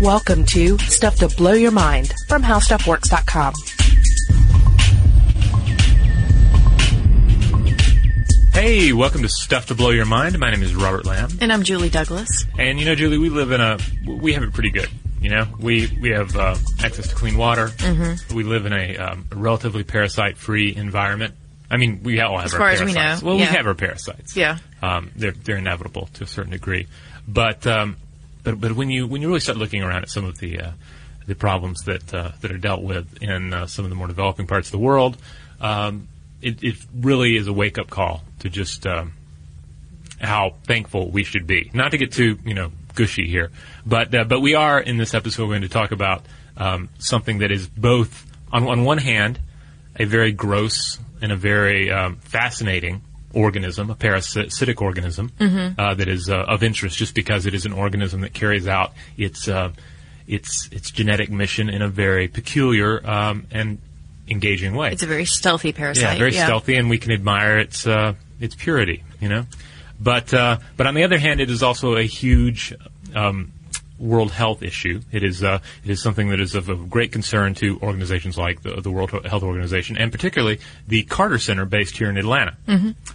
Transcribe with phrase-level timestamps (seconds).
[0.00, 3.52] Welcome to Stuff to Blow Your Mind from HowStuffWorks.com.
[8.54, 10.38] Hey, welcome to Stuff to Blow Your Mind.
[10.38, 11.30] My name is Robert Lamb.
[11.40, 12.46] And I'm Julie Douglas.
[12.58, 14.88] And you know, Julie, we live in a, we have it pretty good.
[15.20, 17.68] You know, we, we have uh, access to clean water.
[17.68, 18.34] Mm-hmm.
[18.34, 21.34] We live in a, um, relatively parasite-free environment.
[21.70, 23.22] I mean, we all have As our far as parasites.
[23.22, 24.34] we know, Well, we have our parasites.
[24.36, 24.58] Yeah.
[24.82, 26.88] Um, they're they're inevitable to a certain degree,
[27.28, 27.96] but um,
[28.42, 30.70] but but when you when you really start looking around at some of the uh,
[31.26, 34.46] the problems that uh, that are dealt with in uh, some of the more developing
[34.46, 35.16] parts of the world,
[35.60, 36.08] um,
[36.42, 39.12] it, it really is a wake up call to just um,
[40.20, 41.70] how thankful we should be.
[41.72, 43.50] Not to get too you know gushy here,
[43.86, 46.24] but uh, but we are in this episode going to talk about
[46.56, 49.38] um, something that is both on on one hand
[49.96, 53.02] a very gross and a very um, fascinating
[53.34, 55.30] organism, a parasitic organism
[55.78, 58.92] uh, that is uh, of interest just because it is an organism that carries out
[59.16, 59.72] its uh,
[60.26, 63.78] its its genetic mission in a very peculiar um, and
[64.28, 64.92] engaging way.
[64.92, 66.12] It's a very stealthy parasite.
[66.12, 69.02] Yeah, very stealthy, and we can admire its uh, its purity.
[69.20, 69.46] You know,
[70.00, 72.74] but uh, but on the other hand, it is also a huge
[73.14, 73.52] um,
[74.00, 75.00] world health issue.
[75.12, 78.62] It is uh, it is something that is of, of great concern to organizations like
[78.62, 82.56] the, the World Health Organization, and particularly the Carter Center, based here in Atlanta,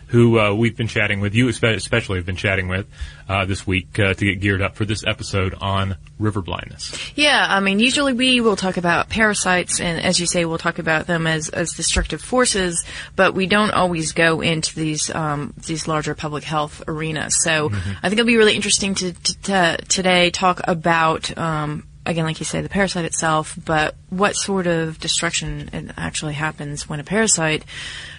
[0.07, 1.35] who uh, we've been chatting with.
[1.35, 2.87] You especially have been chatting with
[3.27, 6.93] uh, this week uh, to get geared up for this episode on river blindness.
[7.15, 10.79] Yeah, I mean, usually we will talk about parasites, and as you say, we'll talk
[10.79, 12.83] about them as, as destructive forces,
[13.15, 17.41] but we don't always go into these um, these larger public health arenas.
[17.41, 21.35] So I think it'll be really interesting to, to, to today talk about.
[21.37, 26.87] Um, Again, like you say, the parasite itself, but what sort of destruction actually happens
[26.87, 27.65] when a parasite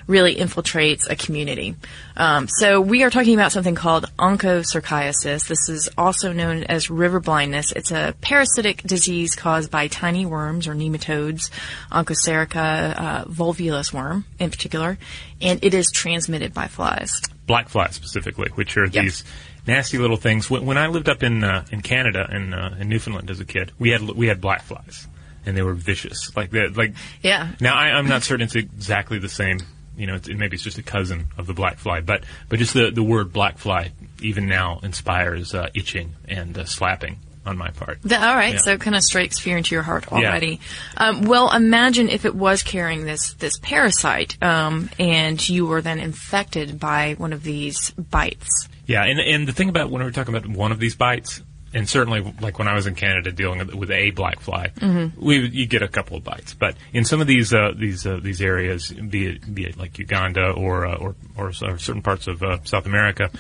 [0.09, 1.75] really infiltrates a community.
[2.17, 5.47] Um, so we are talking about something called onchocerciasis.
[5.49, 7.73] This is also known as river blindness.
[7.73, 11.51] It's a parasitic disease caused by tiny worms or nematodes,
[11.91, 14.99] Onchocerca uh, volvulus worm in particular,
[15.41, 17.21] and it is transmitted by flies.
[17.47, 19.05] black flies specifically, which are Yep.
[19.05, 19.25] these
[19.67, 20.49] nasty little things.
[20.51, 23.45] When, when I lived up in uh, in Canada in uh, in Newfoundland as a
[23.45, 25.07] kid, we had we had black flies,
[25.45, 26.35] and they were vicious.
[26.37, 26.77] Like that.
[26.77, 27.51] Like Yeah.
[27.61, 29.59] Now I, I'm not certain it's exactly the same.
[29.97, 32.75] You know, it's, maybe it's just a cousin of the black fly, but but just
[32.75, 37.71] the the word black fly even now inspires uh, itching and uh, slapping on my
[37.71, 38.03] part.
[38.03, 38.59] The- all right, Yeah.
[38.61, 40.17] so it kind of strikes fear into your heart Yeah.
[40.17, 40.61] already.
[40.97, 45.99] Um, well, imagine if it was carrying this this parasite, um, and you were then
[46.01, 48.69] infected by one of these bites.
[48.87, 51.43] Yeah, and and the thing about when we're talking about one of these bites,
[51.75, 54.71] and certainly like when I was in Canada dealing with, a black fly,
[55.17, 56.55] we you get a couple of bites.
[56.55, 59.99] But in some of these uh, these uh, these areas, be it be it like
[59.99, 63.31] Uganda or uh, or, or or certain parts of uh, South America,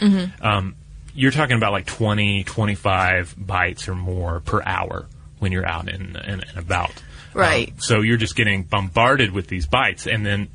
[0.41, 0.75] um,
[1.17, 5.07] you're talking about like 20, 25 bites or more per hour
[5.39, 6.93] when you're out and, and, and about.
[7.33, 7.69] Right.
[7.69, 10.49] Um, so you're just getting bombarded with these bites, and then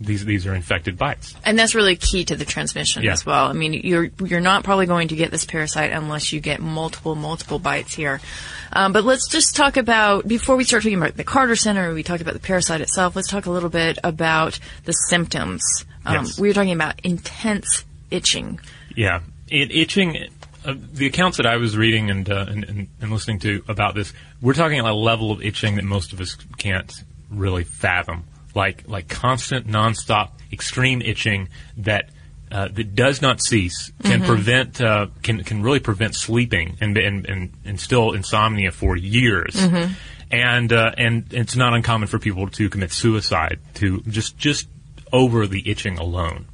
[0.00, 1.34] these these are infected bites.
[1.44, 3.12] And that's really key to the transmission Yeah.
[3.12, 3.46] as well.
[3.46, 7.14] I mean, you're you're not probably going to get this parasite unless you get multiple
[7.14, 8.20] multiple bites here.
[8.72, 11.94] Um, but let's just talk about before we start talking about the Carter Center.
[11.94, 13.16] We talk about the parasite itself.
[13.16, 15.62] Let's talk a little bit about the symptoms.
[16.04, 16.38] Um, Yes.
[16.38, 18.60] We were talking about intense itching.
[18.94, 20.28] Yeah, it, itching.
[20.64, 23.94] Uh, the accounts that I was reading and, uh, and, and and listening to about
[23.94, 26.92] this, we're talking about a level of itching that most of us can't
[27.30, 28.24] really fathom.
[28.56, 32.10] Like like constant, nonstop, extreme itching that.
[32.48, 37.26] Uh, that does not cease can prevent uh, can can really prevent sleeping and and
[37.26, 39.56] and instill insomnia for years,
[40.30, 44.68] and uh, and it's not uncommon for people to commit suicide to just just
[45.12, 46.46] over the itching alone.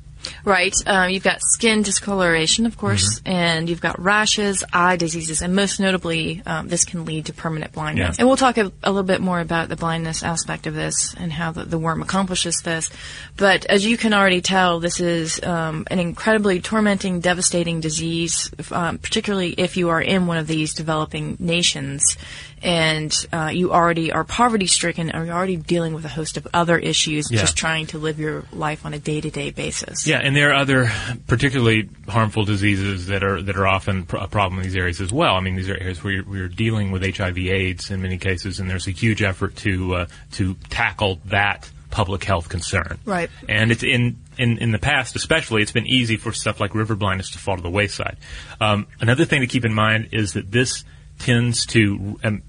[0.45, 0.75] Right.
[0.87, 3.29] Um, you've got skin discoloration, of course, Mm-hmm.
[3.29, 7.73] and you've got rashes, eye diseases, and most notably, um, this can lead to permanent
[7.73, 8.17] blindness.
[8.17, 8.23] Yeah.
[8.23, 11.33] And we'll talk a, a little bit more about the blindness aspect of this and
[11.33, 12.91] how the, the worm accomplishes this.
[13.37, 18.99] But as you can already tell, this is um, an incredibly tormenting, devastating disease, um,
[18.99, 22.17] particularly if you are in one of these developing nations
[22.63, 26.47] and uh, you already are poverty stricken or you're already dealing with a host of
[26.55, 27.41] other issues, Yeah.
[27.41, 30.07] just trying to live your life on a day to day basis.
[30.07, 30.91] Yeah, and there are other
[31.27, 35.13] particularly harmful diseases that are that are often pr- a problem in these areas as
[35.13, 35.35] well.
[35.35, 38.61] I mean, these are areas where you're, where you're dealing with HIV/AIDS in many cases,
[38.61, 42.99] and there's a huge effort to uh, to tackle that public health concern.
[43.05, 43.29] Right.
[43.49, 46.95] And it's in, in in the past, especially, it's been easy for stuff like river
[46.95, 48.17] blindness to fall to the wayside.
[48.61, 50.85] Um, another thing to keep in mind is that this
[51.19, 52.43] tends to um,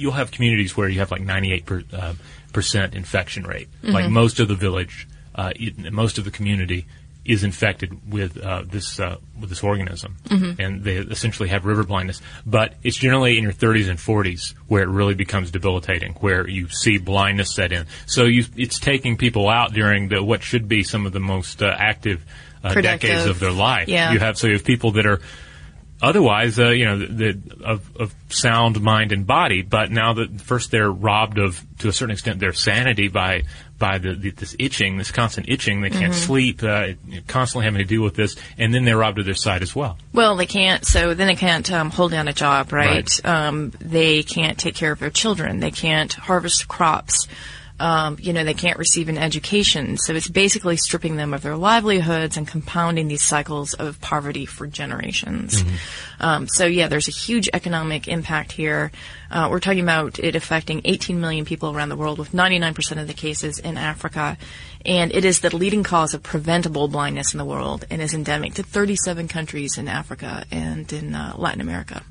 [0.00, 2.14] you'll have communities where you have like 98 per, uh,
[2.52, 3.68] percent infection rate.
[3.92, 5.52] Like most of the village, uh,
[5.90, 6.86] most of the community
[7.24, 10.16] is infected with uh, this uh, with this organism,
[10.58, 12.20] and they essentially have river blindness.
[12.46, 16.68] But it's generally in your 30s and 40s where it really becomes debilitating, where you
[16.68, 17.86] see blindness set in.
[18.06, 21.62] So you, it's taking people out during the what should be some of the most
[21.62, 22.24] uh, active
[22.64, 23.88] uh, decades of their life.
[23.88, 24.12] Yeah.
[24.12, 25.20] You have so you have people that are
[26.02, 29.62] otherwise, uh, you know, the, the, of, of sound mind and body.
[29.62, 33.44] But now that first they're robbed of, to a certain extent, their sanity by
[33.80, 35.80] by the, the this itching, this constant itching.
[35.80, 36.92] They can't sleep, uh,
[37.26, 39.96] constantly having to deal with this, and then they're robbed of their sight as well.
[40.12, 40.84] Well, they can't.
[40.84, 43.10] So then they can't um, hold down a job, right?
[43.24, 43.24] Right.
[43.24, 45.60] Um, they can't take care of their children.
[45.60, 47.26] They can't harvest crops.
[47.80, 49.96] Um, you know, they can't receive an education.
[49.96, 54.66] So it's basically stripping them of their livelihoods and compounding these cycles of poverty for
[54.66, 55.64] generations.
[56.20, 58.92] Um, so yeah, there's a huge economic impact here.
[59.30, 63.06] Uh, we're talking about it affecting 18 million people around the world, with 99% of
[63.06, 64.36] the cases in Africa.
[64.84, 68.54] And it is the leading cause of preventable blindness in the world and is endemic
[68.54, 72.02] to 37 countries in Africa and in uh, Latin America.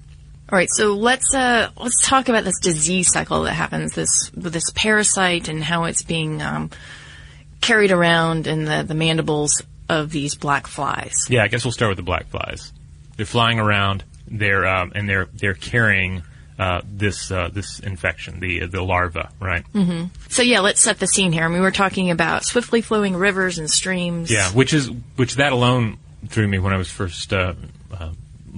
[0.52, 4.52] All right, so let's uh, let's talk about this disease cycle that happens this with
[4.52, 6.72] this parasite and how it's being um,
[7.62, 11.14] carried around in the, the mandibles of these black flies.
[11.30, 12.74] Yeah, I guess we'll start with the black flies.
[13.16, 14.04] They're flying around.
[14.28, 16.24] They're um, and they're they're carrying
[16.58, 19.64] uh, this uh, this infection, the the larva, right?
[19.74, 20.06] Mm-hmm.
[20.30, 21.44] So yeah, let's set the scene here.
[21.44, 24.32] I mean, we're talking about swiftly flowing rivers and streams.
[24.32, 27.54] Yeah, which is which that alone threw me when I was first uh,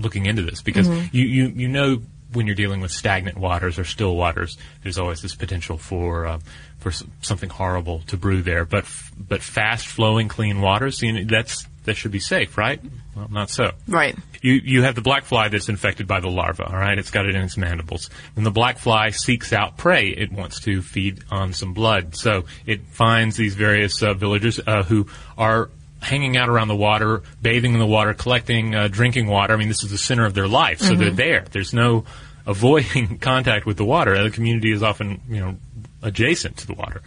[0.02, 2.02] looking into this because you, you you know
[2.34, 6.40] when you're dealing with stagnant waters or still waters, there's always this potential for uh,
[6.80, 8.66] for something horrible to brew there.
[8.66, 12.80] But f- but fast flowing clean waters, you know, that's that should be safe, right?
[13.16, 13.72] Well, not so.
[13.88, 14.16] Right.
[14.42, 16.66] You you have the black fly that's infected by the larva.
[16.66, 18.10] All right, it's got it in its mandibles.
[18.36, 22.16] When the black fly seeks out prey, it wants to feed on some blood.
[22.16, 25.08] So it finds these various uh, villagers uh, who
[25.38, 25.70] are
[26.02, 29.54] hanging out around the water, bathing in the water, collecting uh, drinking water.
[29.54, 31.46] I mean, this is the center of their life, so they're there.
[31.52, 32.06] There's no
[32.46, 34.22] avoiding contact with the water.
[34.24, 35.58] The community is often you know
[36.02, 37.02] adjacent to the water.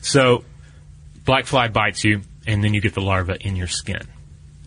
[0.00, 0.44] So
[1.24, 4.02] black fly bites you, and then you get the larva in your skin,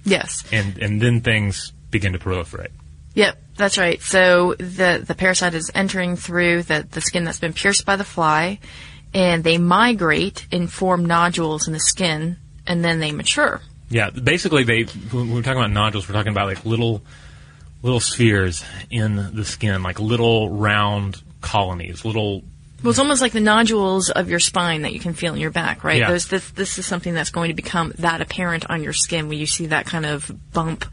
[0.03, 0.43] Yes.
[0.51, 2.71] and and then things begin to proliferate.
[3.15, 4.01] Yep, that's right.
[4.01, 8.03] So the the parasite is entering through the, the skin that's been pierced by the
[8.05, 8.59] fly,
[9.13, 12.37] and they migrate and form nodules in the skin,
[12.67, 13.59] and then they mature.
[13.91, 17.01] Yeah, basically, they when we're talking about nodules, we're talking about like little
[17.83, 22.43] little spheres in the skin, like little round colonies, little.
[22.83, 25.51] Well, it's almost like the nodules of your spine that you can feel in your
[25.51, 25.99] back, right?
[25.99, 26.09] Yeah.
[26.09, 29.37] Those, this, this is something that's going to become that apparent on your skin when
[29.37, 30.85] you see that kind of bump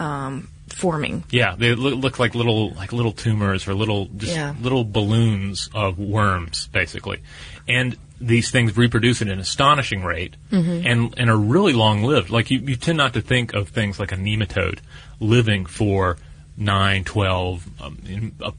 [0.00, 1.22] um, forming.
[1.30, 4.54] Yeah, they look, like little like little tumors or little just Yeah.
[4.60, 7.20] little balloons of worms, basically,
[7.68, 10.36] and these things reproduce at an astonishing rate
[10.86, 12.30] and and are really long lived.
[12.30, 14.80] Like you, you tend not to think of things like a nematode
[15.20, 16.16] living for
[16.56, 18.56] nine, twelve, um, in, up,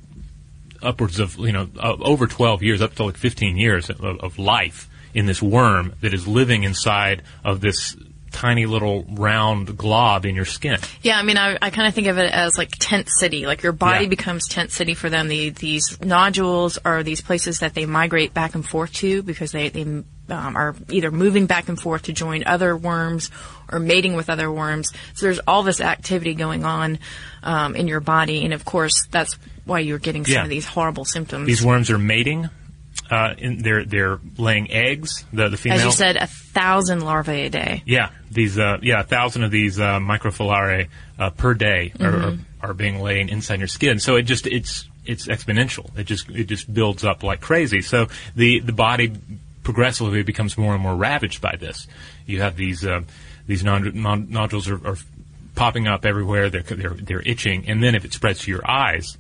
[0.82, 4.40] upwards of you know uh, over 12 years up to like 15 years of, of
[4.40, 7.96] life in this worm that is living inside of this
[8.32, 12.08] tiny little round glob in your skin Yeah, I mean, I, I kind of think
[12.08, 13.46] of it as like tent city.
[13.46, 14.10] Like your body Yeah.
[14.10, 15.28] becomes tent city for them.
[15.28, 19.70] The, these nodules are these places that they migrate back and forth to because they,
[19.70, 23.32] they um, are either moving back and forth to join other worms
[23.72, 24.92] or mating with other worms.
[25.16, 27.00] So there's all this activity going on
[27.44, 30.44] um, in your body, and of course that's why you're getting some Yeah.
[30.44, 31.48] of these horrible symptoms.
[31.48, 32.50] these worms are mating
[33.10, 37.42] uh, in, they're they're laying eggs the the female As you said, a thousand larvae
[37.46, 37.84] a day.
[37.86, 40.88] yeah these uh, yeah a thousand of these uh, microfilariae
[41.18, 44.00] uh, per day are, are, are being laid inside your skin.
[44.00, 45.98] So it just it's it's exponential.
[45.98, 47.82] It just it just builds up like crazy.
[47.82, 49.14] So the the body
[49.64, 51.88] progressively becomes more and more ravaged by this.
[52.26, 53.02] You have these uh,
[53.48, 54.98] these nod- nod- nodules are, are
[55.56, 56.50] popping up everywhere.
[56.50, 57.68] They're, they're they're itching.
[57.68, 59.18] And then if it spreads to your eyes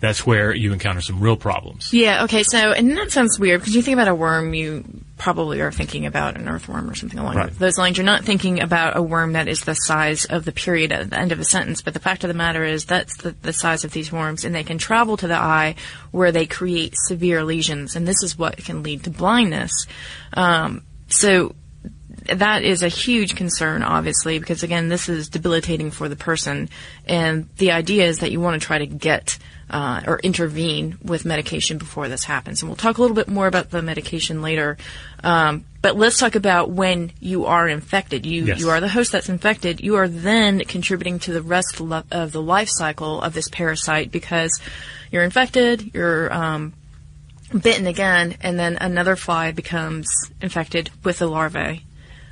[0.00, 3.74] that's where you encounter some real problems Yeah, okay, so, and that sounds weird because
[3.74, 4.84] you think about a worm, you
[5.18, 7.58] probably are thinking about an earthworm or something along Right.
[7.58, 7.98] those lines.
[7.98, 11.18] You're not thinking about a worm that is the size of the period at the
[11.18, 13.84] end of a sentence, but the fact of the matter is that's the, the size
[13.84, 15.74] of these worms and they can travel to the eye
[16.10, 19.72] where they create severe lesions, and this is what can lead to blindness.
[20.32, 21.54] Um, so,
[22.36, 26.68] that is a huge concern, obviously, because again, this is debilitating for the person.
[27.06, 29.38] And the idea is that you want to try to get
[29.70, 32.60] uh, or intervene with medication before this happens.
[32.60, 34.76] And we'll talk a little bit more about the medication later.
[35.22, 38.26] Um, but let's talk about when you are infected.
[38.26, 38.58] You Yes.
[38.60, 39.80] you are the host that's infected.
[39.80, 43.48] You are then contributing to the rest of the of the life cycle of this
[43.48, 44.60] parasite because
[45.12, 45.94] you're infected.
[45.94, 46.72] You're um,
[47.62, 50.08] bitten again, and then another fly becomes
[50.40, 51.84] infected with the larvae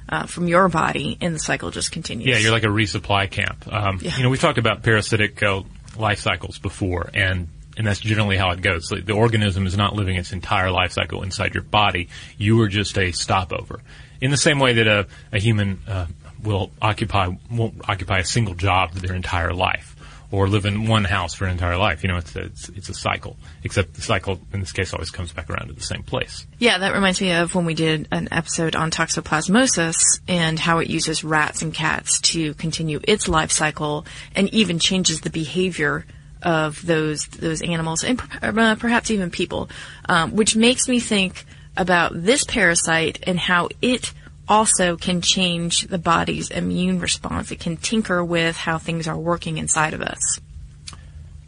[0.08, 2.26] uh, from your body, and the cycle just continues.
[2.26, 3.72] Yeah, you're like a resupply camp.
[3.72, 4.16] Um, Yeah.
[4.16, 5.62] You know, we've talked about parasitic uh,
[5.98, 8.88] life cycles before, and and that's generally how it goes.
[8.88, 12.08] The organism is not living its entire life cycle inside your body.
[12.36, 13.80] You are just a stopover.
[14.20, 16.06] In the same way that a, a human uh,
[16.42, 19.94] will occupy won't occupy a single job their entire life,
[20.30, 22.02] or live in one house for an entire life.
[22.02, 23.36] You know, it's a, it's, it's a cycle.
[23.64, 26.46] Except the cycle in this case always comes back around to the same place.
[26.58, 30.88] Yeah, that reminds me of when we did an episode on toxoplasmosis and how it
[30.88, 36.04] uses rats and cats to continue its life cycle and even changes the behavior
[36.42, 39.68] of those those animals and uh, perhaps even people,
[40.08, 41.44] um, which makes me think
[41.76, 44.12] about this parasite and how it
[44.48, 47.50] also can change the body's immune response.
[47.50, 50.40] It can tinker with how things are working inside of us.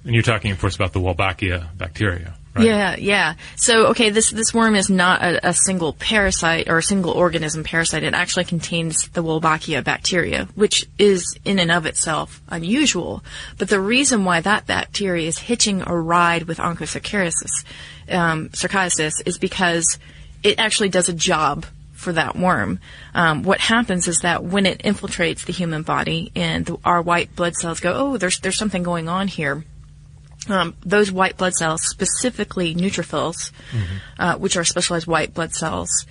[0.05, 2.65] And you're talking, of course, about the Wolbachia bacteria, right?
[2.65, 3.35] Yeah, yeah.
[3.57, 7.65] So, okay, this this worm is not a, a single parasite or a single organism
[7.65, 8.03] parasite.
[8.03, 13.23] It actually contains the Wolbachia bacteria, which is in and of itself unusual.
[13.59, 17.65] But the reason why that bacteria is hitching a ride with Onchocerciasis,
[18.11, 18.49] um,
[19.27, 19.99] is because
[20.43, 21.67] it actually does a job
[22.01, 22.81] for that worm.
[23.15, 27.37] Um, what happens is that when it infiltrates the human body and the, our white
[27.37, 29.65] blood cells go, oh, there's there's something going on here
[30.49, 33.51] um, those white blood cells, specifically neutrophils,
[34.19, 36.07] uh, which are specialized white blood cells,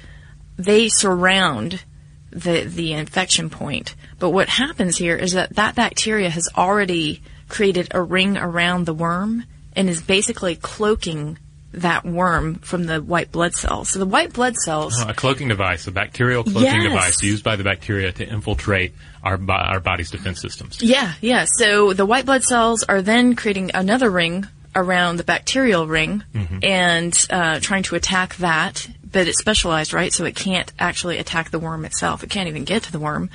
[0.58, 1.84] they surround
[2.32, 3.96] the the infection point.
[4.20, 8.94] But what happens here is that that bacteria has already created a ring around the
[8.94, 11.40] worm and is basically cloaking
[11.74, 13.90] that worm from the white blood cells.
[13.90, 15.00] So the white blood cells.
[15.02, 16.84] A cloaking device, a bacterial cloaking Yes.
[16.84, 20.82] device used by the bacteria to infiltrate our bo- our body's defense systems.
[20.82, 21.46] Yeah, yeah.
[21.58, 26.24] So the white blood cells are then creating another ring around the bacterial ring
[26.64, 28.88] and uh, trying to attack that.
[29.12, 30.14] But it's specialized, right?
[30.14, 32.24] So it can't actually attack the worm itself.
[32.24, 33.30] It can't even get to the worm.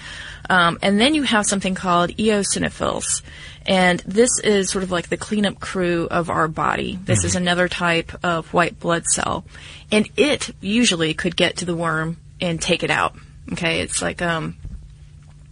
[0.49, 3.23] Um, and then you have something called eosinophils.
[3.66, 6.99] And this is sort of like the cleanup crew of our body.
[7.02, 9.45] This is another type of white blood cell.
[9.90, 13.16] And it usually could get to the worm and take it out.
[13.52, 14.57] Okay, it's like um,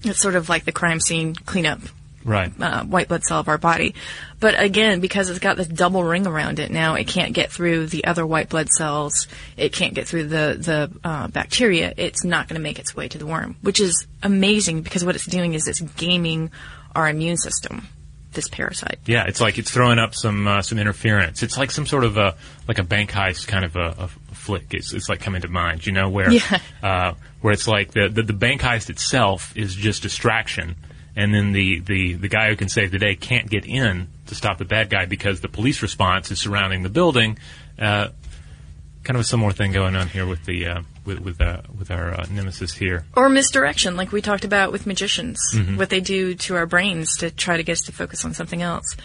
[0.02, 1.80] it's sort of like the crime scene cleanup
[2.24, 2.52] Right.
[2.60, 3.94] uh, white blood cell of our body.
[4.40, 7.86] But again, because it's got this double ring around it now, it can't get through
[7.86, 9.26] the other white blood cells.
[9.56, 11.92] It can't get through the the uh, bacteria.
[11.96, 15.14] It's not going to make its way to the worm, which is amazing because what
[15.14, 16.50] it's doing is it's gaming
[16.94, 17.88] our immune system.
[18.34, 18.98] This parasite.
[19.04, 21.42] Yeah, it's like it's throwing up some uh, some interference.
[21.42, 22.34] It's like some sort of a
[22.66, 24.72] like a bank heist kind of a, a flick.
[24.72, 26.58] It's, it's like coming to mind, you know, where Yeah.
[26.82, 27.12] uh,
[27.42, 30.76] where it's like the, the the bank heist itself is just distraction,
[31.16, 34.34] and then the, the the guy who can save the day can't get in to
[34.34, 37.38] stop the bad guy because the police response is surrounding the building.
[37.78, 38.08] Uh,
[39.04, 41.90] kind of a similar thing going on here with the uh, with with, uh, with
[41.90, 43.04] our uh, nemesis here.
[43.16, 45.40] Or misdirection, like we talked about with magicians,
[45.76, 48.62] what they do to our brains to try to get us to focus on something
[48.62, 48.96] else.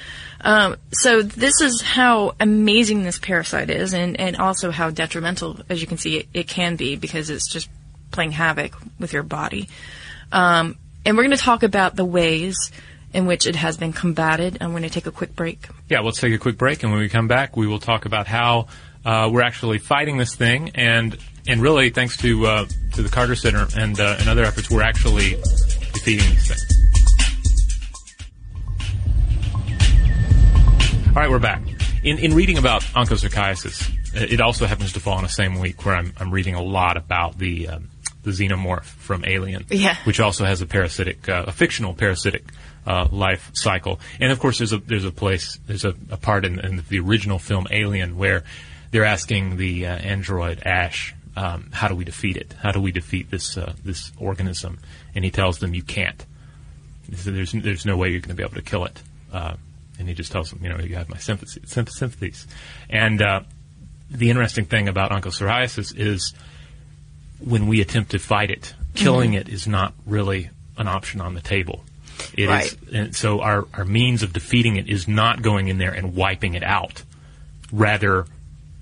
[0.41, 5.81] Um, so this is how amazing this parasite is, and, and also how detrimental, as
[5.81, 7.69] you can see, it, it can be because it's just
[8.11, 9.67] playing havoc with your body.
[10.31, 12.69] Um, and we're going to talk about the ways
[13.13, 14.57] in which it has been combated.
[14.59, 15.65] I'm going to take a quick break.
[15.87, 18.27] Yeah, let's take a quick break, and when we come back, we will talk about
[18.27, 18.67] how
[19.05, 23.35] uh, we're actually fighting this thing, and and really, thanks to uh, to the Carter
[23.35, 25.35] Center and uh, and other efforts, we're actually
[25.93, 26.65] defeating these things.
[31.07, 31.61] All right, we're back.
[32.03, 35.95] In in reading about onchocerciasis, it also happens to fall in the same week where
[35.95, 37.89] I'm I'm reading a lot about the um,
[38.27, 39.95] the xenomorph from Alien, Yeah.
[40.03, 42.43] which also has a parasitic, uh, a fictional parasitic
[42.85, 43.99] uh, life cycle.
[44.19, 46.99] And of course, there's a there's a place, there's a, a part in, in the
[46.99, 48.43] original film Alien where
[48.91, 52.53] they're asking the uh, android Ash, um, how do we defeat it?
[52.61, 54.79] How do we defeat this uh, this organism?
[55.15, 56.25] And he tells them, you can't.
[57.13, 59.01] Said, there's there's no way you're going to be able to kill it.
[59.31, 59.55] Uh,
[59.99, 62.45] and he just tells them, you know, you have my sympathy, sympathies.
[62.89, 63.41] And uh,
[64.11, 66.33] the interesting thing about onchocerciasis is
[67.39, 71.41] when we attempt to fight it, killing it is not really an option on the
[71.41, 71.83] table.
[72.33, 72.77] It is, Right.
[72.93, 76.55] and so our, our means of defeating it is not going in there and wiping
[76.55, 77.03] it out,
[77.71, 78.25] rather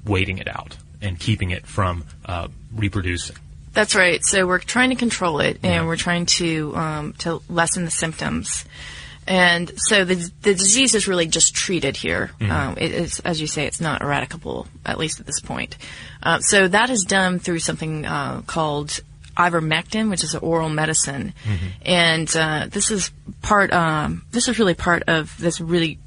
[0.05, 3.35] waiting it out and keeping it from uh, reproducing.
[3.74, 4.24] That's right.
[4.24, 8.63] So we're trying to control it, and we're trying to um, to lessen the symptoms.
[9.27, 12.32] And so the the disease is really just treated here.
[12.51, 15.77] Um, it is, as you say, it's not eradicable, at least at this point.
[16.22, 19.01] Uh, so that is done through something uh, called
[19.36, 21.34] ivermectin, which is an oral medicine,
[21.82, 23.74] and uh, this is part.
[23.74, 26.00] Um, this is really part of this really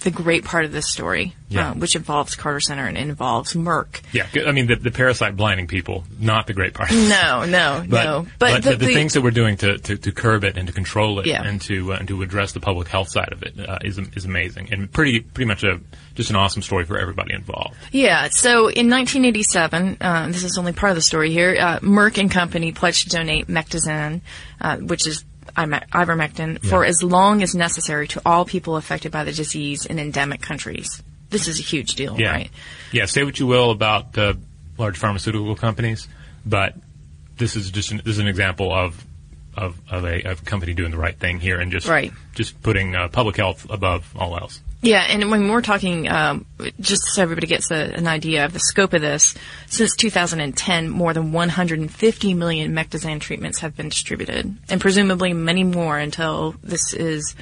[0.00, 1.70] the great part of this story, Yeah.
[1.70, 4.00] uh, which involves Carter Center and involves Merck.
[4.12, 6.90] Yeah, I mean the, the parasite blinding people, not the great part.
[6.92, 8.26] No, no, But, no.
[8.38, 11.20] but, the, the, things that we're doing to, to, to curb it and to control
[11.20, 11.42] it Yeah.
[11.42, 14.24] and to uh, and to address the public health side of it uh, is is
[14.24, 15.80] amazing and pretty pretty much a
[16.14, 17.76] just an awesome story for everybody involved.
[17.92, 22.18] Yeah, so in 1987, uh, this is only part of the story here, uh, Merck
[22.18, 24.22] and Company pledged to donate Mectizan,
[24.60, 25.24] uh, which is
[25.56, 30.40] ivermectin, for as long as necessary to all people affected by the disease in endemic
[30.42, 31.02] countries.
[31.30, 32.50] This is a huge deal, Yeah, right?
[32.92, 33.06] yeah.
[33.06, 34.34] Say what you will about uh,
[34.78, 36.06] large pharmaceutical companies,
[36.44, 36.74] but
[37.36, 39.04] this is just an, this is an example of
[39.56, 42.12] of, of a, of a company doing the right thing here and just Right.
[42.34, 44.60] just putting uh, public health above all else.
[44.82, 46.46] Yeah, and when we're talking, um,
[46.80, 49.34] just so everybody gets a, an idea of the scope of this,
[49.66, 55.98] since 2010, more than 150 million Mectizan treatments have been distributed, and presumably many more
[55.98, 57.34] until this is,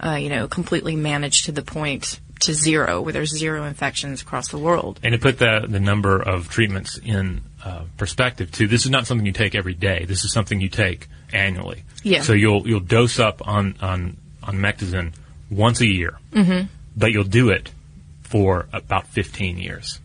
[0.00, 4.48] uh, you know, completely managed to the point to zero, where there's zero infections across
[4.48, 4.98] the world.
[5.02, 9.06] And to put the the number of treatments in uh, perspective, too, this is not
[9.06, 10.04] something you take every day.
[10.06, 11.84] This is something you take annually.
[12.02, 12.22] Yeah.
[12.22, 15.12] So you'll you'll dose up on on on Mectizan
[15.56, 16.66] once a year, mm-hmm.
[16.96, 17.70] but you'll do it
[18.22, 20.00] for about 15 years,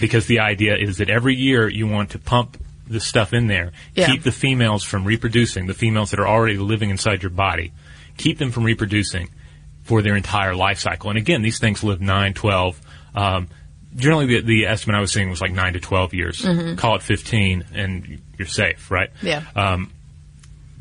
[0.00, 2.56] because the idea is that every year you want to pump
[2.88, 4.06] the stuff in there, Yeah.
[4.06, 7.72] keep the females from reproducing, the females that are already living inside your body,
[8.16, 9.30] keep them from reproducing
[9.84, 11.10] for their entire life cycle.
[11.10, 12.80] And again, these things live 9, 12.
[13.14, 13.48] Um,
[13.96, 16.46] generally, the, the estimate I was seeing was like 9 to 12 years.
[16.76, 19.10] Call it 15, and you're safe, right?
[19.22, 19.42] Yeah.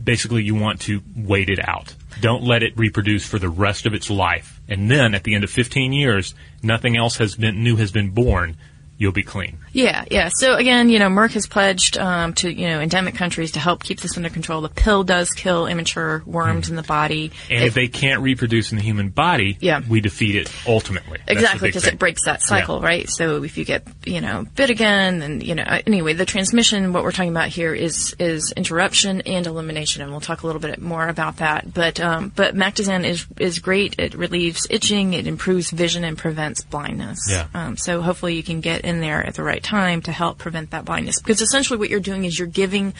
[0.04, 1.94] Basically, you want to wait it out.
[2.20, 4.60] Don't let it reproduce for the rest of its life.
[4.68, 8.10] And then, at the end of 15 years, nothing else has been new has been
[8.10, 8.58] born.
[9.02, 9.58] You'll be clean.
[9.74, 10.30] Yeah, yeah.
[10.32, 13.82] So again, you know, Merck has pledged um, to you know endemic countries to help
[13.84, 14.62] keep this under control.
[14.62, 17.32] The pill does kill immature worms in the body.
[17.50, 19.80] And It- if they can't reproduce in the human body, Yeah.
[19.90, 21.18] we defeat it ultimately.
[21.28, 22.86] Exactly, because it breaks that cycle, Yeah.
[22.86, 23.10] right?
[23.10, 25.64] So if you get, you know, bit again, then you know.
[25.64, 26.94] uh, Anyway, the transmission.
[26.94, 30.62] What we're talking about here is is interruption and elimination, and we'll talk a little
[30.62, 31.74] bit more about that.
[31.74, 33.96] But um, but Mectizan is is great.
[33.98, 37.18] It relieves itching, it improves vision, and prevents blindness.
[37.28, 37.48] Yeah.
[37.56, 40.72] Um, so hopefully you can get in there at the right time to help prevent
[40.72, 42.94] that blindness, because essentially what you're doing is you're giving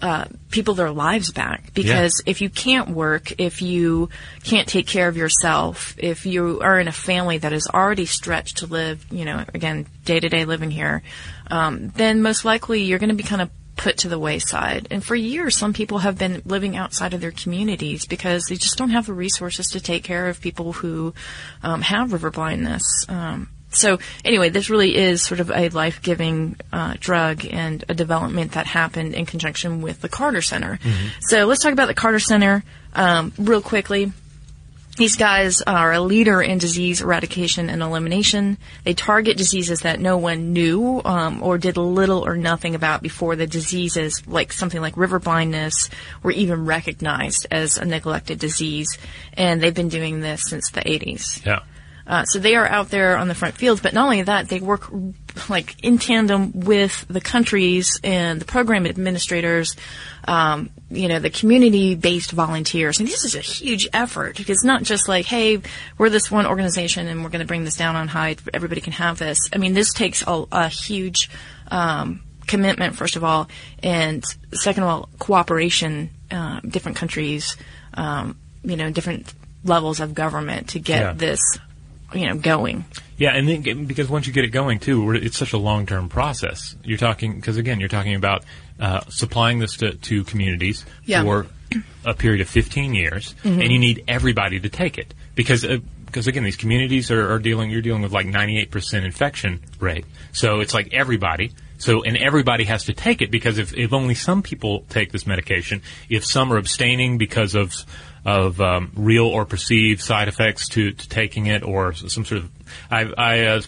[0.00, 4.08] uh, people their lives back because if you can't work, if you
[4.44, 8.58] can't take care of yourself, if you are in a family that is already stretched
[8.58, 11.02] to live, you know, again, day to day living here,
[11.50, 14.86] um, then most likely you're going to be kind of put to the wayside.
[14.90, 18.76] And for years, some people have been living outside of their communities because they just
[18.76, 21.14] don't have the resources to take care of people who
[21.62, 22.82] um, have river blindness.
[23.08, 28.52] Um, so anyway, this really is sort of a life-giving uh, drug and a development
[28.52, 30.78] that happened in conjunction with the Carter Center.
[31.20, 34.12] So let's talk about the Carter Center um, real quickly.
[34.96, 38.58] These guys are a leader in disease eradication and elimination.
[38.82, 43.36] They target diseases that no one knew um, or did little or nothing about before
[43.36, 45.88] the diseases, like something like river blindness,
[46.24, 48.98] were even recognized as a neglected disease.
[49.34, 51.46] And they've been doing this since the 80s.
[51.46, 51.60] Yeah.
[52.08, 54.60] Uh, so they are out there on the front fields, but not only that, they
[54.60, 54.88] work
[55.50, 59.76] like in tandem with the countries and the program administrators,
[60.26, 62.98] um, you know, the community-based volunteers.
[62.98, 64.40] And this is a huge effort.
[64.48, 65.60] It's not just like, hey,
[65.98, 68.36] we're this one organization and we're going to bring this down on high.
[68.54, 69.38] Everybody can have this.
[69.52, 71.28] I mean, this takes a, a huge
[71.70, 73.48] um, commitment, first of all,
[73.82, 76.10] and second of all, cooperation.
[76.30, 77.56] Uh, different countries,
[77.94, 79.32] um, you know, different
[79.64, 81.12] levels of government to get Yeah.
[81.14, 81.40] this
[82.14, 82.84] you know, going.
[83.16, 86.76] Yeah, and then because once you get it going too, it's such a long-term process.
[86.84, 88.44] You're talking because again, you're talking about
[88.78, 91.22] uh, supplying this to, to communities Yeah.
[91.22, 91.46] for
[92.04, 96.26] a period of 15 years, and you need everybody to take it because uh, because
[96.26, 97.70] again, these communities are, are dealing.
[97.70, 101.52] You're dealing with like 98% infection rate, so it's like everybody.
[101.80, 105.26] So and everybody has to take it because if, if only some people take this
[105.28, 107.72] medication, if some are abstaining because of
[108.24, 112.50] of um, real or perceived side effects to, to taking it or some sort of
[112.90, 113.60] I, I uh,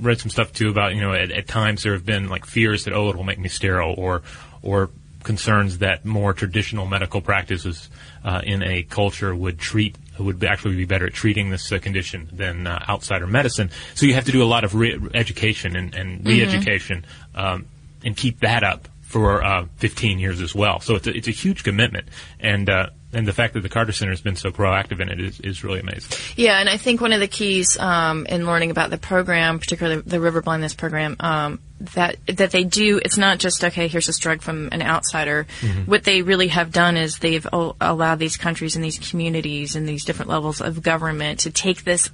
[0.00, 2.84] read some stuff too about you know at, at times there have been like fears
[2.84, 4.22] that oh it will make me sterile or
[4.62, 4.90] or
[5.22, 7.90] concerns that more traditional medical practices
[8.24, 12.28] uh, in a culture would treat would actually be better at treating this uh, condition
[12.32, 13.70] than uh, outsider medicine.
[13.94, 17.66] So you have to do a lot of re- education and, and re-education um,
[18.04, 20.80] and keep that up for uh, 15 years as well.
[20.80, 22.08] So it's a, it's a huge commitment,
[22.40, 25.20] and uh, and the fact that the Carter Center has been so proactive in it
[25.20, 26.18] is, is really amazing.
[26.34, 30.02] Yeah, and I think one of the keys um, in learning about the program, particularly
[30.02, 31.60] the river blindness program, um,
[31.94, 33.86] that that they do, it's not just okay.
[33.86, 35.46] Here's this drug from an outsider.
[35.86, 39.88] What they really have done is they've o- allowed these countries and these communities and
[39.88, 42.10] these different levels of government to take this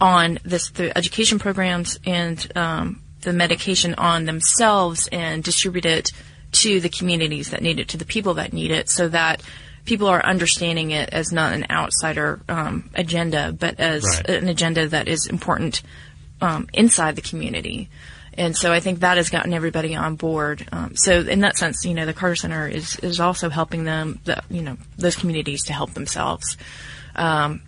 [0.00, 6.10] on this the education programs and um, the medication on themselves and distribute it
[6.52, 9.42] to the communities that need it, to the people that need it, so that
[9.84, 14.28] people are understanding it as not an outsider um, agenda, but as Right.
[14.30, 15.82] an agenda that is important
[16.40, 17.88] um, inside the community.
[18.34, 20.66] And so I think that has gotten everybody on board.
[20.70, 24.20] Um, so in that sense, you know, the Carter Center is, is also helping them,
[24.24, 26.56] the, you know, those communities to help themselves.
[27.16, 27.62] Um,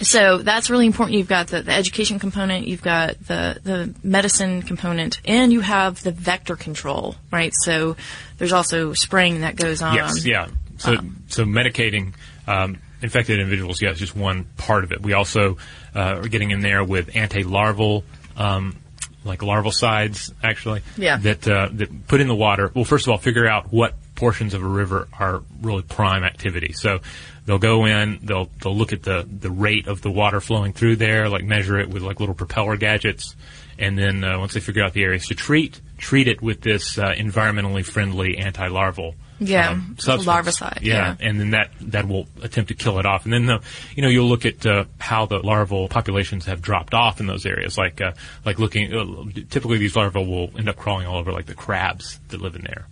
[0.00, 1.16] so that's really important.
[1.16, 6.02] You've got the, the education component, you've got the, the medicine component, and you have
[6.02, 7.52] the vector control, right?
[7.54, 7.96] So
[8.38, 9.94] there's also spraying that goes on.
[9.94, 10.48] Yes, yeah.
[10.78, 10.96] So,
[11.28, 12.14] so medicating
[12.46, 15.02] um, infected individuals, yeah, is just one part of it.
[15.02, 15.58] We also
[15.94, 18.04] uh, are getting in there with anti-larval,
[18.36, 18.76] um,
[19.24, 20.82] like larvicides, actually.
[20.96, 21.16] Yeah.
[21.18, 22.70] That uh, that put in the water.
[22.74, 26.72] Well, first of all, figure out what portions of a river are really prime activity.
[26.72, 26.98] So
[27.44, 30.96] they'll go in, they'll they'll look at the the rate of the water flowing through
[30.96, 33.36] there, like measure it with like little propeller gadgets,
[33.78, 36.98] and then uh, once they figure out the areas to treat, treat it with this
[36.98, 40.26] uh, environmentally friendly anti-larval Yeah, um, substance.
[40.26, 41.28] larvicide, Yeah, yeah.
[41.28, 43.24] and then that that will attempt to kill it off.
[43.24, 43.60] And then the,
[43.94, 47.44] you know you'll look at uh, how the larval populations have dropped off in those
[47.44, 47.76] areas.
[47.76, 48.12] Like uh,
[48.46, 52.18] like looking, uh, typically these larvae will end up crawling all over like the crabs
[52.28, 52.86] that live in there,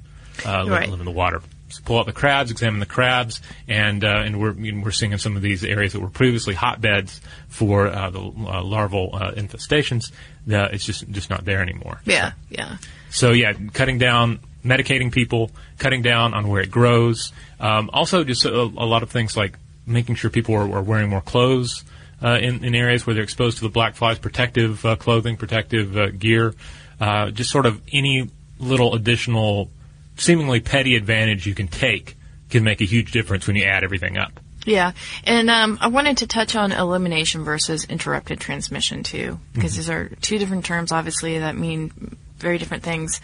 [0.46, 0.88] uh, live, Right.
[0.88, 1.40] live in the water.
[1.68, 4.92] So pull out the crabs, examine the crabs, and uh, and we're you know, we're
[4.92, 9.10] seeing in some of these areas that were previously hotbeds for uh, the uh, larval
[9.12, 10.12] uh, infestations.
[10.46, 12.00] It's just just not there anymore.
[12.04, 12.76] Yeah, yeah.
[13.10, 17.32] So yeah, cutting down, medicating people, cutting down on where it grows.
[17.58, 21.10] Um, also, just a, a lot of things like making sure people are, are wearing
[21.10, 21.82] more clothes
[22.22, 25.96] uh, in, in areas where they're exposed to the black flies, protective uh, clothing, protective
[25.96, 26.54] uh, gear.
[27.00, 29.68] Uh, just sort of any little additional,
[30.16, 32.16] seemingly petty advantage you can take
[32.50, 34.40] can make a huge difference when you add everything up.
[34.66, 34.92] Yeah,
[35.24, 40.08] and um, I wanted to touch on elimination versus interrupted transmission too, because these are
[40.22, 43.20] two different terms, obviously, that mean very different things.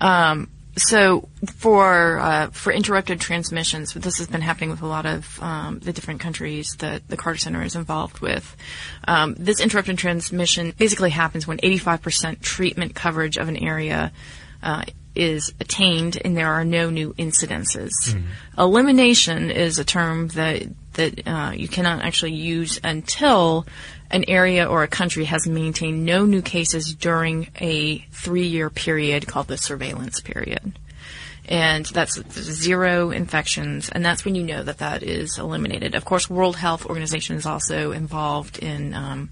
[0.00, 5.40] Um, so for uh, for interrupted transmissions, this has been happening with a lot of
[5.42, 8.56] um, the different countries that the Carter Center is involved with.
[9.06, 14.12] Um, this interrupted transmission basically happens when 85% treatment coverage of an area
[14.62, 17.90] uh, is attained and there are no new incidences.
[18.56, 20.62] Elimination is a term that
[20.94, 23.66] that uh, you cannot actually use until
[24.10, 29.46] an area or a country has maintained no new cases during a three-year period called
[29.46, 30.78] the surveillance period.
[31.48, 35.96] And that's zero infections, and that's when you know that that is eliminated.
[35.96, 39.30] Of course, World Health Organization is also involved in um,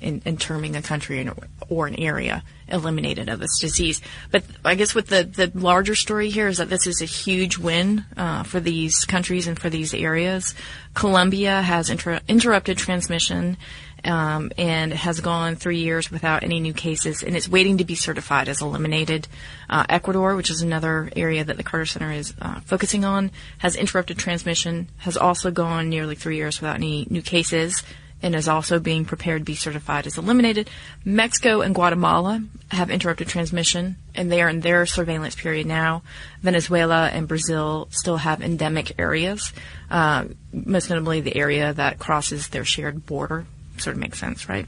[0.00, 1.28] in, in terming a country
[1.68, 4.00] or an area eliminated of this disease.
[4.30, 7.58] But I guess what the, the larger story here is that this is a huge
[7.58, 10.54] win uh, for these countries and for these areas.
[10.94, 13.56] Colombia has inter- interrupted transmission
[14.04, 17.94] um, and has gone three years without any new cases, and it's waiting to be
[17.94, 19.28] certified as eliminated.
[19.68, 23.76] Uh, Ecuador, which is another area that the Carter Center is uh, focusing on, has
[23.76, 27.82] interrupted transmission, has also gone nearly three years without any new cases
[28.22, 30.68] and is also being prepared to be certified as eliminated.
[31.04, 36.02] Mexico and Guatemala have interrupted transmission, and they are in their surveillance period now.
[36.42, 39.52] Venezuela and Brazil still have endemic areas,
[39.90, 43.46] uh, most notably the area that crosses their shared border.
[43.78, 44.66] Sort of makes sense, right?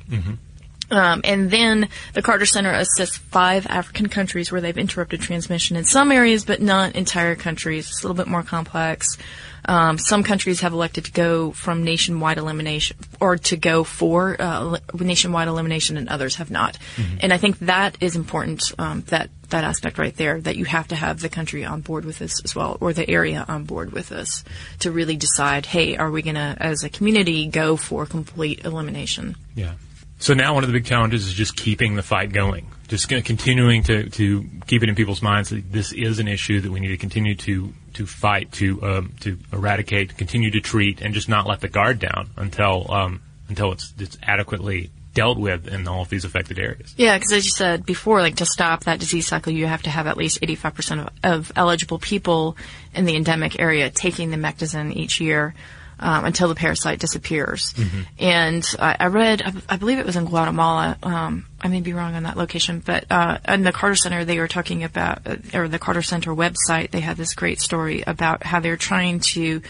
[0.93, 5.85] Um, and then the Carter Center assists five African countries where they've interrupted transmission in
[5.85, 7.89] some areas, but not entire countries.
[7.89, 9.17] It's a little bit more complex.
[9.65, 14.79] Um, some countries have elected to go from nationwide elimination or to go for uh,
[14.95, 16.77] nationwide elimination, and others have not.
[17.21, 18.73] And I think that is important.
[18.79, 22.05] Um, that that aspect right there, that you have to have the country on board
[22.05, 24.45] with this as well, or the area on board with this,
[24.81, 29.37] to really decide, hey, are we going to, as a community, go for complete elimination?
[29.55, 29.75] Yeah.
[30.23, 32.69] So now one of the big challenges is just keeping the fight going.
[32.87, 36.71] Just continuing to, to keep it in people's minds that this is an issue that
[36.71, 41.13] we need to continue to, to fight, to, um, to eradicate, continue to treat, and
[41.13, 45.89] just not let the guard down until, um, until it's, it's adequately dealt with in
[45.89, 46.95] all of these affected areas.
[46.97, 49.91] Yeah, because as you said before, like to stop that disease cycle, you have to
[49.91, 52.57] have at least 85% of, of eligible people
[52.95, 55.53] in the endemic area taking the Mectizan each year
[55.99, 57.75] um, until the parasite disappears.
[58.19, 60.97] And I, I read, I, I believe it was in Guatemala.
[61.03, 64.39] Um, I may be wrong on that location, but uh, in the Carter Center, they
[64.39, 68.43] were talking about, uh, or the Carter Center website, they had this great story about
[68.43, 69.63] how they're trying to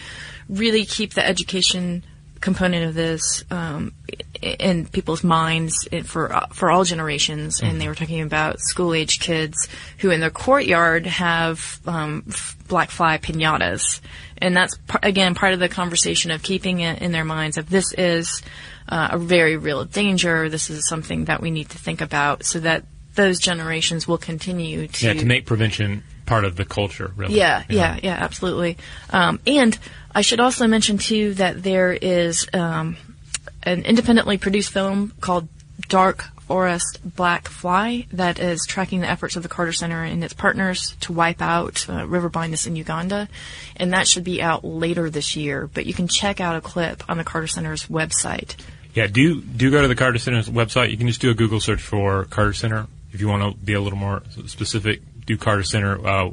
[0.48, 2.04] really keep the education
[2.42, 3.94] component of this um,
[4.42, 7.57] in people's minds for uh, for all generations.
[7.57, 7.66] Mm-hmm.
[7.66, 12.24] And they were talking about school age kids who, in their courtyard, have um,
[12.68, 14.00] black fly pinatas,
[14.37, 17.94] and that's again part of the conversation of keeping it in their minds of this
[17.94, 18.42] is
[18.88, 20.50] uh, a very real danger.
[20.50, 24.88] This is something that we need to think about, so that those generations will continue
[24.88, 27.12] to yeah to make prevention part of the culture.
[27.16, 27.35] Really.
[27.35, 28.78] Yeah, yeah, yeah, yeah absolutely.
[29.11, 29.78] Um, and
[30.14, 32.96] I should also mention too that there is um,
[33.62, 35.48] an independently produced film called
[35.88, 40.35] Dark Forest Black Fly that is tracking the efforts of the Carter Center and its
[40.35, 43.28] partners to wipe out uh, river blindness in Uganda,
[43.76, 45.66] and that should be out later this year.
[45.72, 48.56] But you can check out a clip on the Carter Center's website.
[48.94, 50.90] Yeah, do do go to the Carter Center's website.
[50.90, 53.72] You can just do a Google search for Carter Center if you want to be
[53.74, 55.00] a little more specific.
[55.26, 56.30] Do Carter Center uh,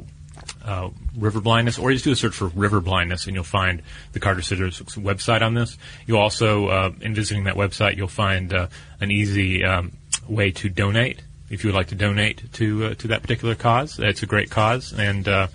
[0.64, 4.20] uh, river blindness, or just do a search for river blindness, and you'll find the
[4.20, 5.76] Carter Center's website on this.
[6.06, 8.68] You'll also, uh, in visiting that website, you'll find uh,
[9.00, 9.92] an easy um,
[10.28, 13.98] way to donate if you would like to donate to uh, to that particular cause.
[13.98, 15.48] It's a great cause, and uh,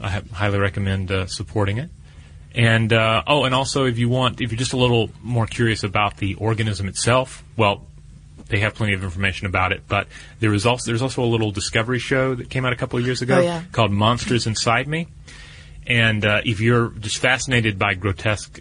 [0.00, 1.90] I highly recommend uh, supporting it.
[2.54, 6.18] And oh, and also if you want, if you're just a little more curious about
[6.18, 7.84] the organism itself, well,
[8.48, 9.82] they have plenty of information about it.
[9.88, 10.06] But
[10.40, 13.06] there is also there's also a little discovery show that came out a couple of
[13.06, 13.62] years ago oh, yeah.
[13.72, 15.08] called Monsters Inside Me.
[15.86, 18.60] And uh, if you're just fascinated by grotesque,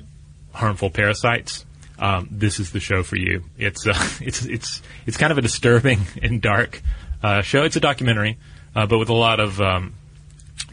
[0.51, 1.65] harmful parasites,
[1.99, 3.43] um, this is the show for you.
[3.57, 6.81] It's uh, it's it's it's kind of a disturbing and dark
[7.21, 7.63] uh, show.
[7.63, 8.37] It's a documentary,
[8.75, 9.93] uh, but with a lot of um,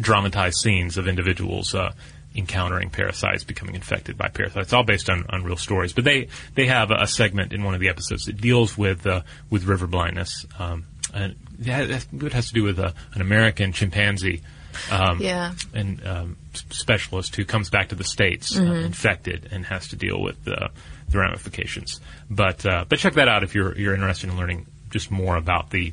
[0.01, 1.93] dramatized scenes of individuals uh,
[2.35, 4.67] encountering parasites, becoming infected by parasites.
[4.67, 5.93] It's all based on, on real stories.
[5.93, 9.23] But they, they have a, segment in one of the episodes that deals with uh,
[9.51, 10.47] with river blindness.
[10.59, 14.43] Um, and it has to do with uh, an American chimpanzee
[14.91, 15.53] um, yeah.
[15.75, 18.71] and um, specialist who comes back to the states uh, mm-hmm.
[18.71, 20.69] uh, infected and has to deal with uh,
[21.09, 22.01] the ramifications.
[22.29, 25.71] But uh, but check that out if you're you're interested in learning just more about
[25.71, 25.93] the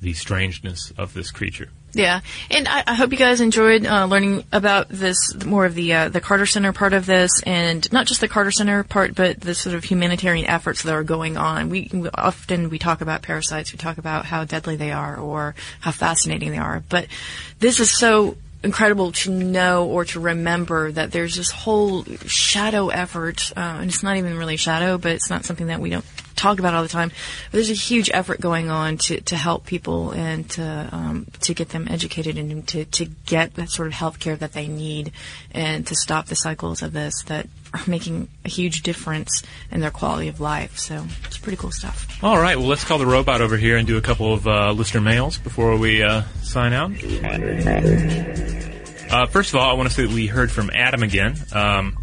[0.00, 1.70] the strangeness of this creature.
[1.94, 2.20] Yeah,
[2.50, 6.08] and I, I, hope you guys enjoyed uh, learning about this more of the uh,
[6.10, 9.54] the Carter Center part of this, and not just the Carter Center part, but the
[9.54, 11.70] sort of humanitarian efforts that are going on.
[11.70, 15.92] We, often we talk about parasites, we talk about how deadly they are or how
[15.92, 17.06] fascinating they are, but
[17.58, 23.50] this is so incredible to know or to remember that there's this whole shadow effort,
[23.56, 26.04] uh, and it's not even really shadow, but it's not something that we don't
[26.38, 27.10] talk about all the time.
[27.50, 31.54] But there's a huge effort going on to, to help people and to um, to
[31.54, 35.12] get them educated and to, to get that sort of health care that they need
[35.52, 39.90] and to stop the cycles of this that are making a huge difference in their
[39.90, 40.78] quality of life.
[40.78, 42.22] So it's pretty cool stuff.
[42.22, 44.72] All right, well, let's call the robot over here and do a couple of uh,
[44.72, 46.92] listener mails before we uh, sign out.
[49.10, 51.96] Uh, first of all, I want to say that we heard from Adam again, um,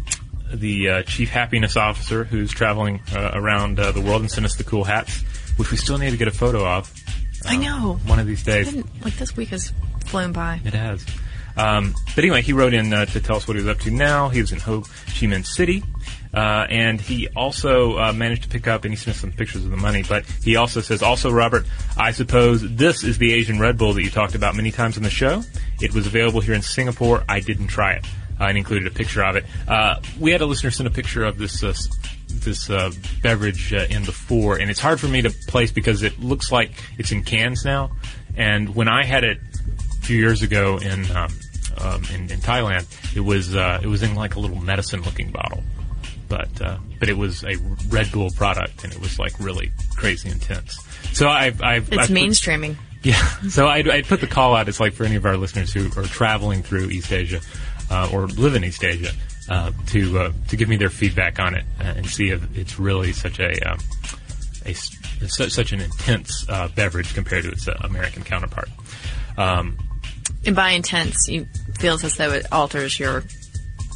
[0.52, 4.56] the uh, chief happiness officer who's traveling uh, around uh, the world and sent us
[4.56, 5.22] the cool hats,
[5.56, 6.92] which we still need to get a photo of.
[7.44, 8.00] I know.
[8.06, 8.74] One of these days.
[9.02, 9.72] Like this week has
[10.06, 10.60] flown by.
[10.64, 11.04] It has.
[11.56, 14.28] Um, but anyway, he wrote in uh, to tell us what he's up to now.
[14.28, 15.82] He was in Ho Chi Minh City.
[16.34, 19.64] Uh, and he also uh, managed to pick up, and he sent us some pictures
[19.64, 20.02] of the money.
[20.06, 21.64] But he also says, also Robert,
[21.96, 25.02] I suppose this is the Asian Red Bull that you talked about many times on
[25.02, 25.42] the show.
[25.80, 27.24] It was available here in Singapore.
[27.26, 28.04] I didn't try it.
[28.38, 29.44] And included a picture of it.
[29.66, 31.72] Uh, we had a listener send a picture of this uh,
[32.28, 32.90] this uh,
[33.22, 36.70] beverage uh, in before, and it's hard for me to place because it looks like
[36.98, 37.90] it's in cans now.
[38.36, 41.32] And when I had it a few years ago in um,
[41.80, 45.30] um, in, in, Thailand, it was uh, it was in like a little medicine looking
[45.30, 45.62] bottle,
[46.28, 47.56] but uh, but it was a
[47.88, 50.78] Red Bull product, and it was like really crazy intense.
[51.12, 52.76] So I've, I've it's I've mainstreaming.
[52.76, 53.26] Put, yeah.
[53.48, 54.68] So I I put the call out.
[54.68, 57.40] It's like for any of our listeners who are traveling through East Asia
[57.90, 59.12] uh, or live in East Asia.
[59.48, 63.12] Uh, to uh, to give me their feedback on it and see if it's really
[63.12, 63.78] such a um,
[64.64, 68.68] a, such, such an intense uh, beverage compared to its uh, American counterpart.
[69.38, 69.78] Um,
[70.44, 71.46] and by intense, you
[71.78, 73.22] feels as though it alters your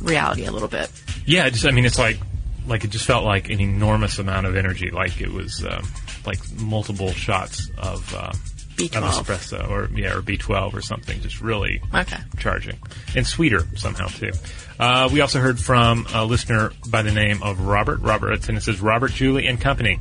[0.03, 0.90] reality a little bit.
[1.26, 2.18] Yeah, just I mean, it's like
[2.66, 5.83] like it just felt like an enormous amount of energy, like it was um,
[6.26, 8.14] like multiple shots of.
[8.14, 8.33] Uh,
[8.81, 8.97] B12.
[8.97, 12.19] Of espresso or yeah or B12 or something just really okay.
[12.38, 12.79] charging
[13.14, 14.33] and sweeter somehow too.
[14.79, 18.01] Uh, we also heard from a listener by the name of Robert.
[18.01, 20.01] Robert and it says Robert Julie and Company.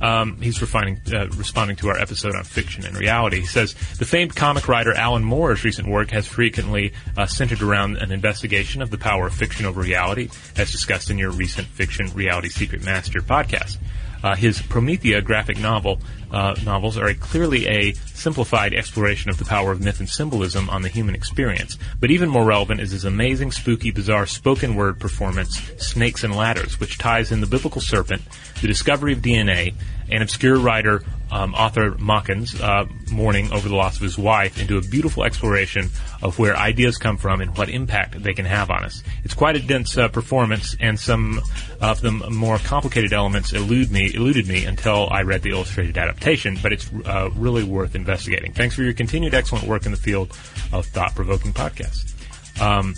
[0.00, 3.40] Um, he's refining, uh, responding to our episode on fiction and reality.
[3.40, 7.96] He says the famed comic writer Alan Moore's recent work has frequently uh, centered around
[7.96, 12.12] an investigation of the power of fiction over reality, as discussed in your recent Fiction
[12.14, 13.78] Reality Secret Master podcast.
[14.22, 16.00] Uh, his Promethea graphic novel
[16.30, 20.68] uh, novels are a clearly a simplified exploration of the power of myth and symbolism
[20.68, 21.78] on the human experience.
[22.00, 26.80] But even more relevant is his amazing, spooky, bizarre spoken word performance, Snakes and Ladders,
[26.80, 28.22] which ties in the biblical serpent,
[28.60, 29.74] the discovery of DNA,
[30.10, 34.78] and obscure writer um, Arthur Machen's uh, mourning over the loss of his wife into
[34.78, 35.90] a beautiful exploration
[36.22, 39.02] of where ideas come from and what impact they can have on us.
[39.24, 41.40] It's quite a dense uh, performance, and some
[41.80, 46.58] of the more complicated elements elude me, eluded me until I read the illustrated adaptation.
[46.62, 48.52] But it's uh, really worth investigating.
[48.52, 50.30] Thanks for your continued excellent work in the field
[50.72, 52.14] of thought-provoking podcasts.
[52.60, 52.94] Um,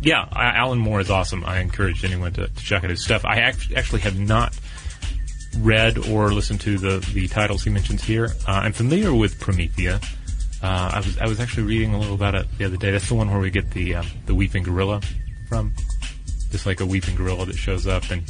[0.00, 1.44] yeah, Alan Moore is awesome.
[1.44, 3.24] I encourage anyone to, to check out his stuff.
[3.24, 4.56] I act- actually have not
[5.60, 8.26] read or listened to the, the titles he mentions here.
[8.46, 10.00] Uh, I'm familiar with Promethea.
[10.62, 12.90] Uh, I was I was actually reading a little about it the other day.
[12.90, 15.00] That's the one where we get the um, the weeping gorilla
[15.48, 15.72] from,
[16.50, 18.24] just like a weeping gorilla that shows up and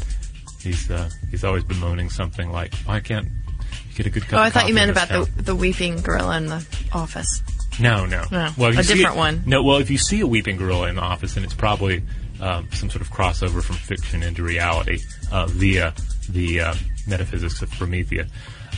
[0.61, 4.43] he's uh, he's always bemoaning something like, "Why can't you get a good cup?" Oh,
[4.43, 7.43] I thought you meant about the the weeping gorilla in the office.
[7.81, 8.25] No, no.
[8.31, 8.51] no.
[8.59, 9.43] Well, a different it, one.
[9.47, 12.03] No, well, if you see a weeping gorilla in the office, then it's probably
[12.41, 14.99] um, some sort of crossover from fiction into reality
[15.31, 15.95] uh, via
[16.29, 16.75] the uh,
[17.09, 18.29] metaphysics of Promethea.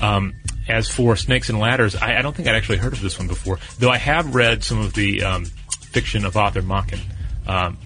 [0.01, 0.35] Um,
[0.69, 3.29] as for Snakes and Ladders, I, I, don't think I'd actually heard of this one
[3.29, 7.01] before, though I have read some of the um, fiction of Arthur Machen.
[7.47, 7.77] Um,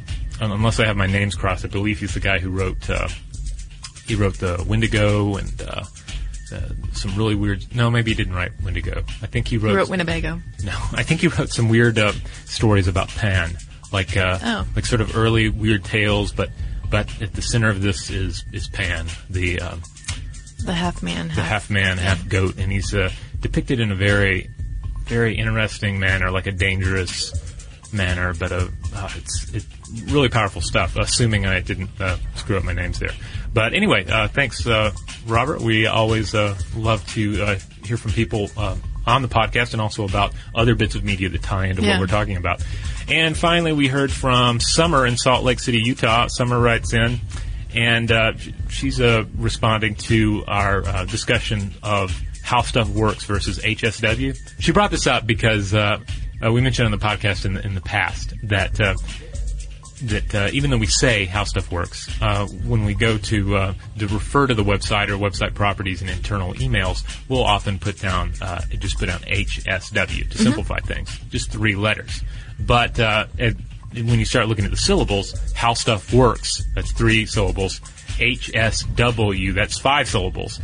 [0.40, 3.08] unless I have my names crossed, I believe he's the guy who wrote uh,
[4.06, 5.84] he wrote the Wendigo and uh,
[6.52, 6.60] uh,
[6.92, 7.74] some really weird.
[7.74, 9.02] No, maybe he didn't write Wendigo.
[9.22, 9.70] I think he wrote.
[9.70, 10.40] He wrote Winnebago.
[10.62, 12.12] No, I think he wrote some weird uh,
[12.44, 13.56] stories about Pan,
[13.92, 14.66] like uh, oh.
[14.76, 16.50] like sort of early weird tales, but
[16.90, 19.82] but at the center of this is is Pan, the um,
[20.64, 24.50] the half man, the half man, half goat, and he's uh, depicted in a very,
[25.04, 27.32] very interesting manner, like a dangerous
[27.92, 29.66] manner, but a, uh, it's, it's
[30.04, 30.96] really powerful stuff.
[30.96, 33.12] Assuming I didn't uh, screw up my names there,
[33.52, 34.92] but anyway, uh, thanks, uh,
[35.26, 35.60] Robert.
[35.60, 38.50] We always uh, love to hear from people
[39.06, 41.92] on the podcast and also about other bits of media that tie into yeah.
[41.92, 42.64] what we're talking about.
[43.08, 46.26] And finally, we heard from Summer in Salt Lake City, Utah.
[46.28, 47.20] Summer writes in
[47.74, 48.32] and uh,
[48.68, 54.38] she's uh, responding to our uh, discussion of how stuff works versus HSW.
[54.60, 55.98] She brought this up because uh,
[56.44, 58.94] uh, we mentioned on the podcast in the, in the past that uh,
[60.02, 62.08] that even though we say how stuff works,
[62.64, 67.02] when we go to to refer to the website or website properties and internal emails,
[67.28, 68.32] we'll often put down
[68.78, 70.42] just put down HSW to mm-hmm.
[70.42, 72.22] simplify things, just three letters.
[72.60, 72.98] But
[73.38, 73.56] it,
[73.94, 77.80] when you start looking at the syllables, how stuff works, that's three syllables.
[78.18, 80.60] HSW, that's five syllables.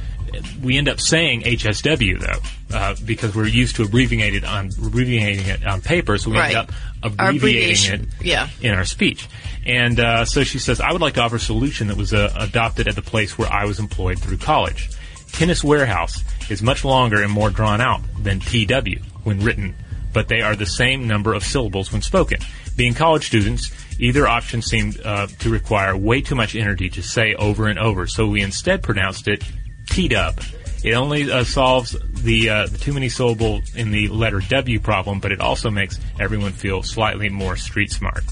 [0.62, 5.46] We end up saying HSW though, uh, because we're used to abbreviating it on abbreviating
[5.46, 6.54] it on paper, so we right.
[6.54, 8.48] end up abbreviating it yeah.
[8.60, 9.28] in our speech.
[9.66, 12.32] And uh, so she says, I would like to offer a solution that was uh,
[12.38, 14.90] adopted at the place where I was employed through college.
[15.32, 19.74] Tennis Warehouse is much longer and more drawn out than TW when written,
[20.12, 22.40] but they are the same number of syllables when spoken.
[22.76, 27.34] Being college students, either option seemed uh, to require way too much energy to say
[27.34, 29.42] over and over, so we instead pronounced it
[29.88, 30.40] T-dub.
[30.82, 35.20] It only uh, solves the, uh, the too many syllable in the letter W problem,
[35.20, 38.24] but it also makes everyone feel slightly more street smart.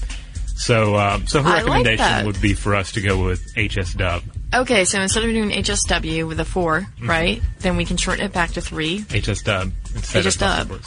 [0.55, 3.93] So, um, so her I recommendation like would be for us to go with HS
[3.93, 4.23] dub.
[4.53, 7.09] Okay, so instead of doing HSW with a 4 Mm-hmm.
[7.09, 8.99] right, then we can shorten it back to three.
[9.09, 10.81] HS dub instead HS of dub.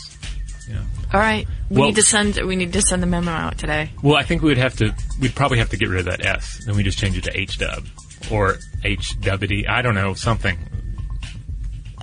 [0.68, 0.78] Yeah.
[1.12, 3.90] All right, we Well- need to send we need to send the memo out today.
[4.02, 4.94] Well, I think we would have to.
[5.20, 6.62] We'd probably have to get rid of that S.
[6.66, 7.84] Then we just change it to H dub
[8.30, 9.66] or H WD.
[9.68, 10.58] I don't know something.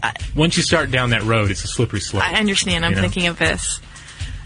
[0.01, 2.23] I- Once you start down that road, it's a slippery slope.
[2.23, 2.85] I understand.
[2.85, 3.01] I'm You know?
[3.01, 3.79] thinking of this.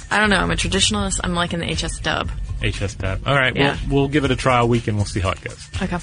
[0.09, 0.37] I don't know.
[0.39, 1.19] I'm a traditionalist.
[1.23, 2.29] I'm liking the HS dub.
[2.63, 3.21] HS dub.
[3.27, 3.77] All right, Yeah.
[3.87, 5.67] we'll we'll give it a trial week and we'll see how it goes.
[5.81, 5.97] Okay.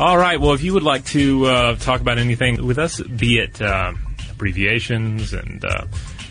[0.00, 0.40] All right.
[0.40, 3.92] Well, if you would like to uh, talk about anything with us, be it uh,
[4.30, 5.84] abbreviations and uh,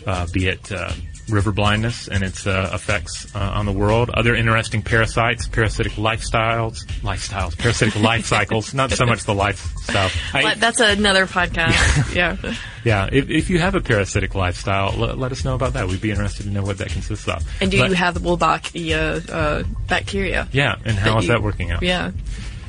[0.06, 0.90] uh, be it uh,
[1.30, 6.84] river blindness and its uh, effects uh, on the world, other interesting parasites, parasitic lifestyles,
[7.02, 8.74] lifestyles, parasitic life cycles.
[8.74, 10.10] Not so much the lifestyle.
[10.34, 12.14] I- that's another podcast.
[12.14, 12.36] yeah.
[12.84, 13.08] yeah.
[13.12, 15.88] If, if you have a parasitic lifestyle, let, let us know about that.
[15.88, 17.44] We'd be interested to know what that consists of.
[17.60, 20.48] And do But- you have the Wolbachia uh, bacteria?
[20.52, 20.76] Yeah.
[20.84, 21.82] And how that is you- that working out?
[21.82, 22.12] Yeah.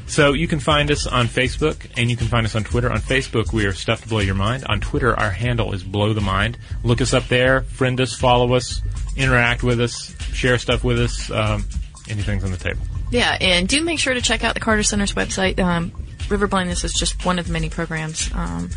[0.10, 2.92] So you can find us on Facebook and you can find us on Twitter.
[2.92, 4.66] On Facebook, we are Stuff to Blow Your Mind.
[4.68, 6.58] On Twitter, our handle is Blow the Mind.
[6.84, 8.82] Look us up there, friend us, follow us,
[9.16, 11.30] interact with us, share stuff with us.
[11.30, 11.64] Um,
[12.10, 12.82] anything's on the table.
[13.12, 15.60] Yeah, and do make sure to check out the Carter Center's website.
[15.60, 15.92] Um,
[16.28, 18.72] River Blindness is just one of the many programs um,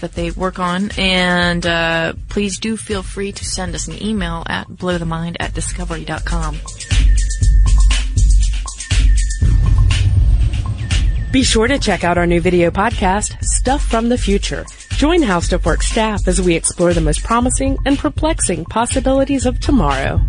[0.00, 0.90] that they work on.
[0.98, 6.56] And uh, please do feel free to send us an email at blowthemind at discovery.com.
[11.30, 14.66] Be sure to check out our new video podcast, Stuff from the Future.
[14.96, 19.60] Join How Stuff Works staff as we explore the most promising and perplexing possibilities of
[19.60, 20.20] tomorrow.